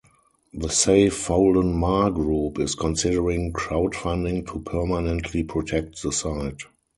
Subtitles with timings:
[0.51, 6.63] The Save Foulden Maar group is considering crowdfunding to permanently protect the site.